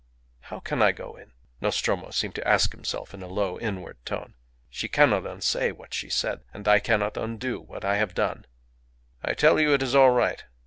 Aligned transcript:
"How 0.39 0.59
can 0.59 0.81
I 0.81 0.93
go 0.93 1.15
in?" 1.15 1.31
Nostromo 1.61 2.09
seemed 2.09 2.33
to 2.33 2.47
ask 2.47 2.71
himself 2.71 3.13
in 3.13 3.21
a 3.21 3.27
low, 3.27 3.59
inward 3.59 4.03
tone. 4.03 4.33
"She 4.67 4.87
cannot 4.87 5.27
unsay 5.27 5.71
what 5.71 5.93
she 5.93 6.09
said, 6.09 6.41
and 6.55 6.67
I 6.67 6.79
cannot 6.79 7.17
undo 7.17 7.59
what 7.61 7.85
I 7.85 7.97
have 7.97 8.15
done." 8.15 8.47
"I 9.23 9.35
tell 9.35 9.59
you 9.59 9.73
it 9.75 9.83
is 9.83 9.93
all 9.93 10.09
right. 10.09 10.43